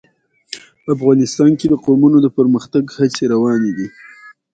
[0.93, 3.87] افغانستان کې د قومونه د پرمختګ هڅې روانې دي.